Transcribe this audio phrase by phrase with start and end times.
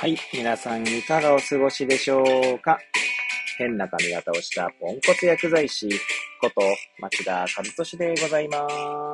[0.00, 0.16] はい。
[0.32, 2.78] 皆さんいかがお過ごしでしょうか？
[3.58, 5.90] 変な髪型をしたポンコツ薬剤師
[6.40, 6.62] こと
[7.00, 8.66] 町田和俊でございま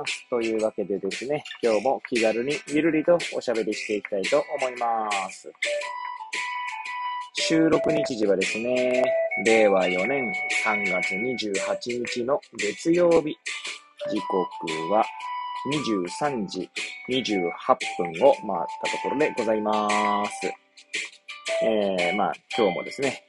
[0.07, 0.31] す。
[0.31, 5.51] というわけでですね、今日も気軽にゆるりとおしゃべりしていきたいと思います。
[7.35, 9.03] 収録日時はですね、
[9.45, 10.33] 令和4年
[10.65, 13.37] 3月28日の月曜日。
[14.09, 15.05] 時刻は
[16.21, 16.71] 23時
[17.11, 17.25] 28
[17.99, 19.85] 分を回ったところでございま
[20.27, 20.33] す。
[21.63, 23.23] えー、まあ、今日もですね、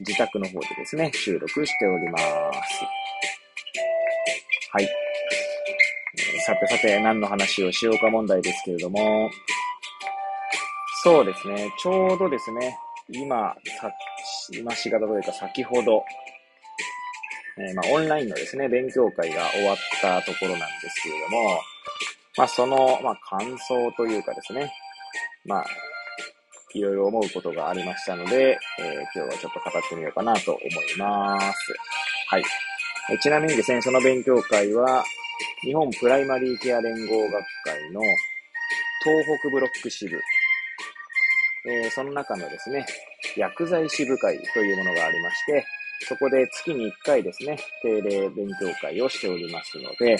[0.00, 2.24] 自宅の方でですね、収録しております。
[4.72, 4.88] はい。
[6.44, 9.30] さてさて、何の話をしようか問題ですけれども、
[11.02, 12.78] そうですね、ちょうどですね、
[13.10, 13.90] 今、さ、
[14.52, 16.04] 今しがたというか先ほど、
[17.56, 21.60] えー、まあ、オンラインのですね、勉強会が終わったところなんですけれども、
[22.36, 24.72] まあ、その、まあ、感想というかですね、
[25.44, 25.66] まあ、
[26.74, 31.74] いろいろ思うことがありましたので、えー、今日はちょっと語ってみようかなと思います。
[32.28, 32.42] はい。
[33.10, 35.02] えちなみにですね、その勉強会は、
[35.62, 37.32] 日本プライマリーケア連合学
[37.64, 38.02] 会の
[39.02, 40.20] 東北ブロック支部、
[41.66, 42.84] えー、その中のですね、
[43.36, 45.64] 薬剤支部会というものがありまして、
[46.06, 50.16] そこで月に1回ですね、定例勉強会をしておりますので、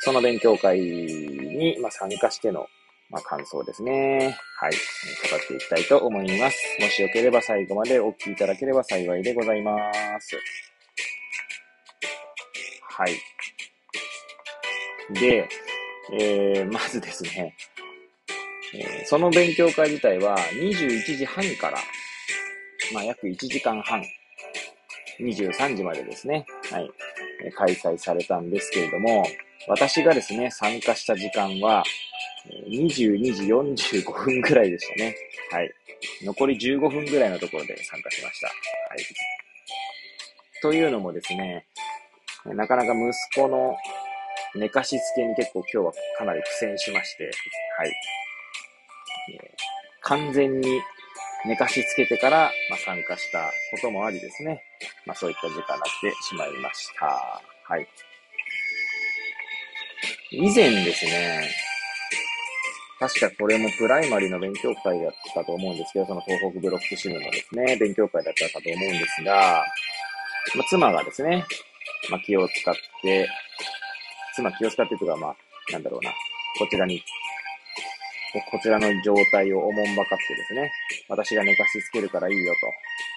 [0.00, 2.66] その勉強会に、ま参加しての、
[3.10, 4.38] まあ、感想ですね。
[4.58, 4.72] はい。
[4.72, 6.58] 語っていきたいと思います。
[6.80, 9.74] もしよければ最後までお聞きいただければ幸いでございま
[10.20, 10.38] す。
[12.88, 13.14] はい。
[15.14, 15.48] で、
[16.12, 17.56] えー、まずですね、
[18.74, 21.78] えー、その勉強会自体は21時半から、
[22.92, 24.04] まあ、約1時間半、
[25.20, 26.90] 23時までですね、はい、
[27.56, 29.26] 開催されたんですけれども、
[29.66, 31.82] 私がですね、参加した時間は、
[32.48, 35.16] 22時45分ぐらいでしたね。
[35.50, 35.70] はい。
[36.24, 38.46] 残り15分ぐらいのところで参加しました。
[38.46, 38.52] は
[38.96, 39.04] い。
[40.62, 41.66] というのもですね、
[42.46, 43.76] なかなか息子の
[44.54, 47.30] 寝かしつけに結構今日はかなり苦戦しまして、
[47.78, 47.92] はい。
[49.34, 49.54] え、
[50.02, 50.80] 完全に
[51.46, 54.62] 寝かしつけてから、まあ、参加したこともありですね。
[55.06, 57.42] まあそういった時間になってしまいました。
[57.64, 57.86] はい。
[60.32, 61.48] 以前ですね、
[63.00, 69.64] 確かこれもプライマリーの勉強会だったと思うんですけど、その東北ブロック支部のですね、勉強会だったかと思うんですが、
[70.54, 71.42] まあ、妻がですね、
[72.10, 73.26] まあ、気を使って、
[74.36, 75.36] 妻気を使ってというか、まあ、
[75.72, 76.10] なんだろうな、
[76.58, 77.02] こちらに、
[78.50, 80.70] こちらの状態をおもんばかってですね、
[81.08, 82.58] 私が寝かしつけるからいいよと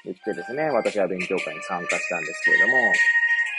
[0.05, 2.73] 言ってですね、私は勉強会に参加したんですけれども、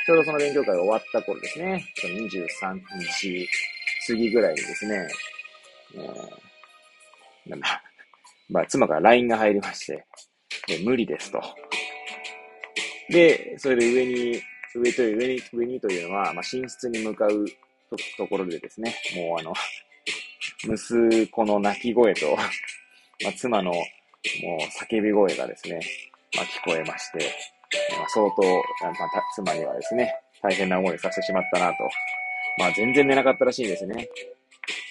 [0.07, 2.81] ちょうどその勉強会が終わった頃ですね、その23
[3.21, 3.49] 日
[4.07, 5.07] 過ぎぐらいにですね、
[5.97, 7.57] えー、
[8.51, 10.07] まあ、妻から LINE が入りまして、
[10.67, 11.43] で無理ですと。
[13.11, 14.41] で、それで上に、
[14.75, 17.45] 上という、上に、上にというのは、まあ、寝室に向かう
[18.17, 19.53] ところでですね、もうあの、
[20.63, 22.43] 息子の泣き声と、ま
[23.29, 23.83] あ、妻のもう
[24.85, 25.81] 叫び声がですね、
[26.37, 27.19] まあ、聞こえまして、
[27.99, 28.95] まあ、相当、まあ、
[29.35, 31.89] 妻にはですね、大変な思いをさせてしまったなと。
[32.59, 34.09] まあ、全然寝なかったらしいですね。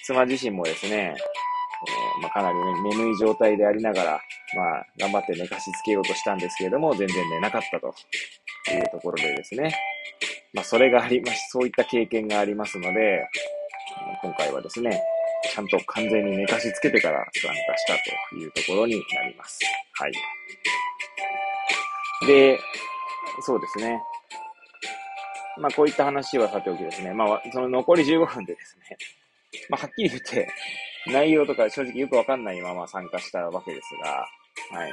[0.06, 4.20] 妻自身もですね、えー、まあ、かなり、ね、眠い状態でありながら、
[4.54, 7.86] まあ、頑張って寝かしつけようとしたんですけれども、全然寝なかったと
[8.74, 9.74] いうところでですね、
[10.52, 13.26] まあ、それがありまし、そういった経験がありますので、
[14.22, 15.02] 今回はですね、
[15.52, 17.94] ちゃんと完全に寝かしつけてから参加した
[18.30, 19.60] というところになります。
[19.94, 20.12] はい。
[22.26, 22.58] で、
[23.40, 24.00] そうですね。
[25.58, 27.12] まあ、こういった話はさておきですね。
[27.14, 28.96] まあ、その残り15分でですね、
[29.68, 30.48] まあ、はっきり言って、
[31.06, 34.26] 内容とか正直よくわかんないまま参加したわけですが、
[34.78, 34.92] はい。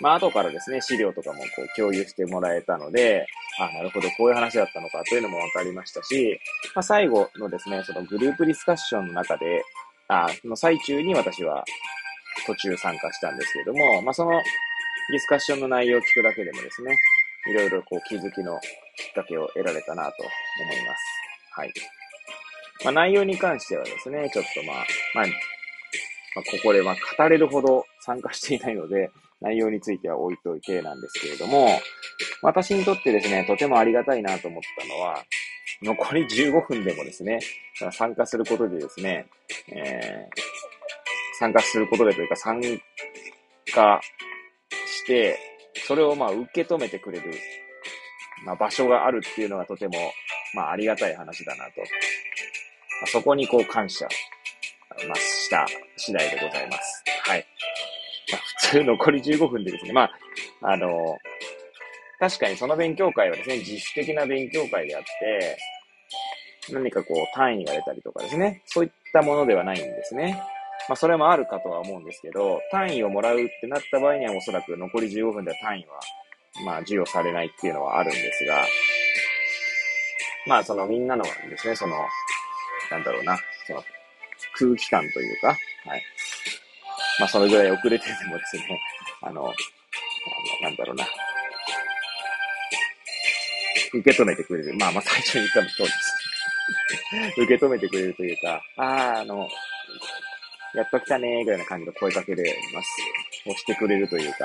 [0.00, 3.26] まあ、後からですね、資料とかもこう共有してもらえたので、
[3.58, 6.38] あ、なるほど、こういう話だったのかというのもわかりましたし、
[6.74, 9.62] まあ、最後のですね、そのグループディスカッションの中で、
[10.08, 11.64] あ、の最中に私は
[12.46, 16.96] 途中参加したんですけれども、まあ、そのディスカッションの内容を聞くだけでもですね、
[17.50, 18.58] いろいろこう気づきの
[18.96, 21.02] きっかけを得られたなと思います。
[21.54, 21.72] はい。
[22.84, 24.76] まあ、内容に関してはですね、ちょっとまあ、
[25.14, 25.30] まあ、ま
[26.40, 31.68] あ、ここでま語れるほど参加していないので、内容については置いといてなんですけれども、
[32.42, 35.22] 私にとってですね、とてもありがたいなと思ったのは、
[35.82, 37.40] 残り15分でもですね、
[37.92, 39.26] 参加することでですね、
[39.68, 42.60] えー、参加することでというか参
[43.74, 44.00] 加
[44.86, 45.38] して、
[45.86, 47.32] それをまあ受け止めてくれる、
[48.44, 49.94] まあ、場所があるっていうのがとても、
[50.54, 51.72] まあありがたい話だなと。
[53.02, 54.06] ま、そこにこう感謝、
[55.08, 55.66] まあ、した
[55.96, 57.04] 次第でございます。
[57.24, 57.46] はい。
[58.30, 60.10] まあ、普通残り15分でですね、まあ、
[60.62, 61.18] あの、
[62.20, 65.58] 確かにその勉強会はですね、実質的な勉強会であって、
[66.70, 70.40] 何かこう単位が出たりとかですね、そういったものではないんですね。
[70.88, 76.00] まあそれもあるかとは思うんですけど、単位をもらうってなった場合にはおそらく残り15分では単位は、
[76.64, 78.64] まあ授与されないっていうのはあるんですが、
[80.46, 81.96] まあそのみんなのですね、その、
[82.92, 83.82] なんだろうな、その
[84.58, 86.02] 空気感というか、はい。
[87.18, 88.80] まあそれぐらい遅れててもですね、
[89.22, 89.54] あの、あの
[90.62, 91.06] なんだろうな、
[93.94, 94.74] 受け止めてくれる。
[94.74, 96.14] まあまあ最初に言ったの通りです。
[97.40, 99.48] 受け止めてくれるというか、ああ、あの、
[100.74, 102.42] やっと来たねーぐらいな感じの声かけで
[102.74, 102.88] ます。
[103.46, 104.44] 押してくれるというか、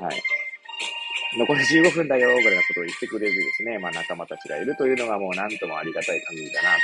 [0.00, 0.22] はい。
[1.36, 6.76] 残り15分だよぐらいなことを言ってくれるですね、まあ仲間たちがいるというのがもうなんともありがたい限りだなと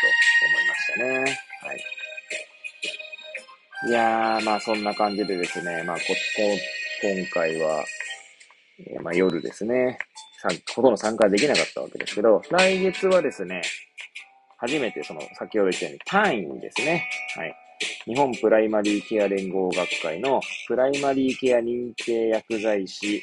[0.49, 1.39] 思いましたね。
[1.63, 1.85] はい。
[3.89, 6.03] いやー、まあそんな感じでですね、まあこ、
[6.37, 6.43] こ、
[7.03, 7.85] 今回は、
[8.87, 9.99] え、まあ夜ですね、
[10.75, 13.63] ほとんど参加できなかったわけですけど、来月はですね、
[14.59, 17.09] 初めてその、先ほど言ったように単位ですね。
[17.37, 17.55] はい。
[18.05, 23.23] 日本プライマリーケア連合学会のプライマリーケア認定薬剤師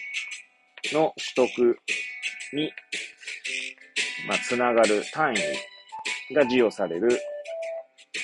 [0.94, 1.80] の取得
[2.54, 2.72] に、
[4.28, 7.10] まあ、つながる単位が授与される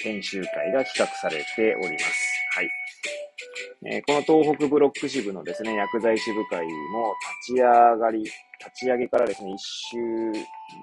[0.04, 2.34] 研修会が企画されております。
[2.56, 2.70] はい。
[3.86, 7.14] えー、この東北ブロック支部のですね、薬剤師部会も
[7.46, 8.32] 立ち上がり、立
[8.76, 9.98] ち上げからですね、1周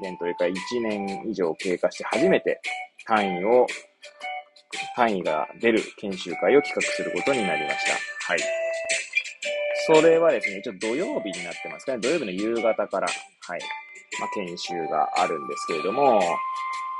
[0.02, 2.60] 年というか1年以上経過して初めて
[3.06, 3.66] 単位を、
[4.96, 8.32] 単位が出る研修会を企画することになりました。
[8.32, 8.69] はい。
[9.86, 11.98] それはですね、一応土曜日になってますかね。
[11.98, 13.60] 土曜日の夕方から、はい。
[14.20, 16.20] まあ、研修があるんですけれども、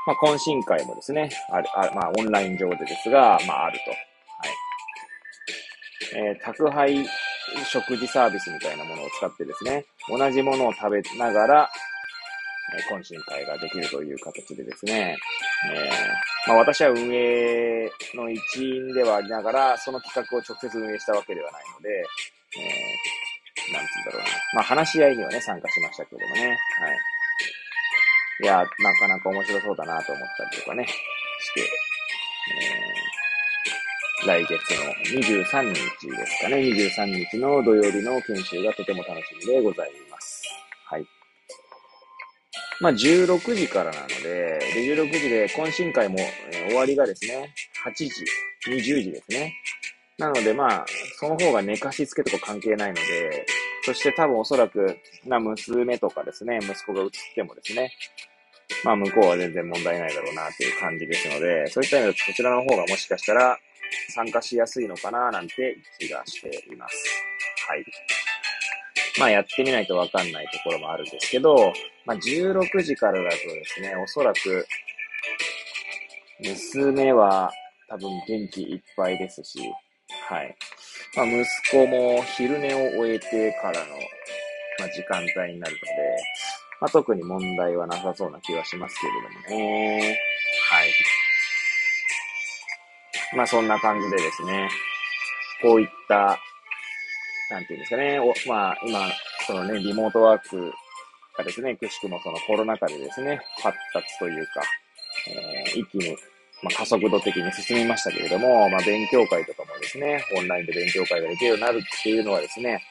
[0.07, 3.91] まあ、懇親会もですね、ある、あまあ、オンライン上でですが、まあ、あると。
[3.91, 3.97] は
[6.23, 6.27] い。
[6.27, 7.05] えー、宅配
[7.65, 11.69] 食事サービスみたいなものを使ってですね、同じものを食べながら
[12.73, 15.17] え、懇親会ができるという形でですね、
[15.73, 22.05] えー、まあ、私は運営の一員ではありながら、その企画を直接運営したわけではないので、
[22.57, 24.27] えー、なんつうんだろうな。
[24.53, 26.99] まあ、話し合いにはね、参加しましたけどもね、はい。
[28.43, 28.65] いや、な
[28.95, 31.61] かなか面白そうだなと思ったりとかね、して、
[34.23, 40.43] えー、来月の23日ですかね、23日の土曜日の研修がとても楽しみでございます。
[40.85, 41.05] はい。
[42.79, 47.53] まあ、16時からなので、で、16時で懇親会も、えー、終わりがですね、
[47.85, 48.09] 8時、
[48.67, 49.53] 20時ですね。
[50.21, 50.85] なので、まあ、
[51.19, 53.47] その方が寝かしつけとか関係ないので、
[53.83, 54.95] そして多分おそらく、
[55.25, 57.91] な、娘とかですね、息子が映ってもですね、
[58.83, 63.57] まあ、向こうは全然問題ないだろうなっていう感じですので、そういった意味でこちらの方がもしかしたら
[64.13, 66.95] 参加しやすいのかななんて気がしています。
[67.67, 67.85] はい。
[69.19, 71.73] まあやってみないとわかんないところもあるんですけど、
[72.05, 74.67] まあ16時からだとですね、おそらく、
[76.39, 77.51] 娘は
[77.89, 79.59] 多分元気いっぱいですし、
[80.31, 80.55] はい。
[81.17, 83.85] まあ息子も昼寝を終えてからの、
[84.79, 85.79] まあ、時間帯になるので、
[86.79, 90.17] まあ特に問題はなさそうな気はしますけれどもね。
[90.69, 90.93] はい。
[93.35, 94.69] まあそんな感じでですね、
[95.61, 96.39] こういった
[97.51, 98.99] なんていうんですかね、おまあ、今、
[99.45, 100.71] そのね、リモートワーク
[101.37, 104.61] がですね、くしくもそのコロナ禍でですね、発達というか、
[105.27, 106.17] えー、一気に、
[106.63, 112.81] まあ、加速度的に進みましたけれども、まあ、勉強会とかもですね、オンラインで勉強会ができるようになるっていうのはですね、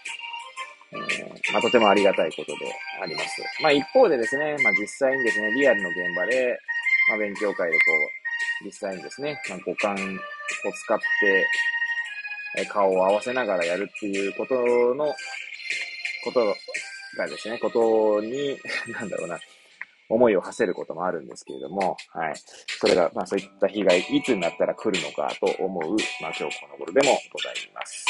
[0.92, 3.42] えー、まあ、とてもありがたいことであります。
[3.62, 6.58] まあ、一方でですね、まあ、実際にですね、リアルの現場で、
[7.08, 7.84] まあ、勉強会でこ
[8.62, 9.96] う、実際にですね、まあ、五感を
[10.72, 11.46] 使って、
[12.68, 14.54] 顔を合わせながらやるっていうこと
[14.94, 15.14] の、
[16.24, 16.56] こと
[17.16, 18.58] がですね、ことに、
[18.92, 19.38] なんだろうな、
[20.10, 22.34] 思いを馳せることもあるんですけれども、はい。
[22.80, 28.04] それが、まあそういった被害、いつになったら来るのかと思う、まあ今日この頃でもございます。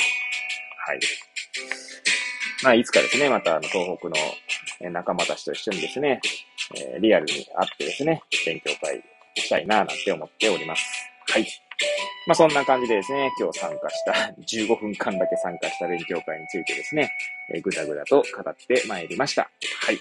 [0.87, 1.00] はい。
[2.64, 6.21] まあいつかですね、またあの東北の仲間たちと一緒にですね、
[6.76, 9.04] えー、リアルに会ってですね、勉強会
[9.35, 10.83] したいななんて思っております。
[11.28, 11.47] はい。
[12.31, 17.11] まあそんな感じでですね、今日参加した、15分間だけ参加した勉強会についてですね、
[17.53, 19.43] えー、ぐだぐだと語ってまいりました。
[19.43, 20.01] はい、えー、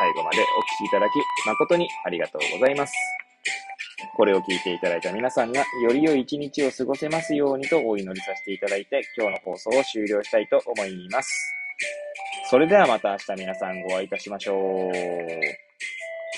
[0.00, 1.12] 最後までお聞きいただき
[1.46, 2.92] 誠にありがとうございます。
[4.16, 11.30] これを聞いていただいた皆さんがより良い一日を過ごせますようにとお祈りさせていただいて、今日の放送を終了したいと思います。
[12.50, 14.92] それではまた明日皆さんご会いいたしましょう。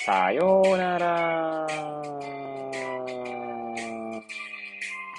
[0.04, 2.49] さようなら。